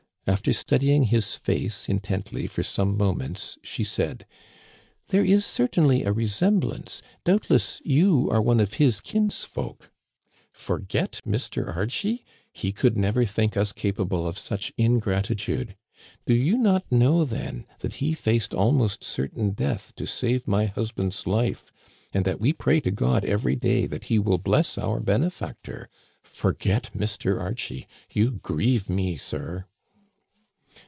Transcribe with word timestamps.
After 0.27 0.53
studying 0.53 1.05
his 1.05 1.33
face 1.35 1.89
intently 1.89 2.45
for 2.47 2.61
some 2.61 2.95
moments, 2.95 3.57
she 3.63 3.83
said;" 3.83 4.25
There 5.09 5.25
is 5.25 5.43
certainly 5.45 6.05
a 6.05 6.13
resemblance. 6.13 7.01
Doubtless 7.25 7.81
you 7.83 8.29
are 8.29 8.41
one 8.41 8.59
of 8.61 8.75
his 8.75 9.01
kinsfolk. 9.01 9.91
Forget 10.53 11.21
Mr. 11.27 11.75
Archie 11.75 12.23
I 12.25 12.29
He 12.53 12.71
could 12.71 12.95
never 12.97 13.25
think 13.25 13.57
us 13.57 13.73
capable 13.73 14.25
of 14.27 14.37
such 14.37 14.71
ingratitude. 14.77 15.75
Do 16.25 16.35
you 16.35 16.55
not 16.55 16.89
know, 16.91 17.25
then, 17.25 17.65
that 17.79 17.95
he 17.95 18.13
faced 18.13 18.53
almost 18.53 19.03
certain 19.03 19.49
death 19.49 19.91
to 19.95 20.05
save 20.05 20.47
my 20.47 20.67
husband's 20.67 21.25
life, 21.27 21.73
and 22.13 22.23
that 22.25 22.39
we 22.39 22.53
pray 22.53 22.79
to 22.81 22.91
God 22.91 23.25
every 23.25 23.55
day 23.57 23.87
that 23.87 24.05
he 24.05 24.19
will 24.19 24.37
bless 24.37 24.77
our 24.77 24.99
benefactor.? 24.99 25.89
Forget 26.23 26.91
Mr. 26.95 27.39
Archie! 27.41 27.87
You 28.13 28.31
grieve 28.31 28.87
me, 28.87 29.17
sir." 29.17 29.65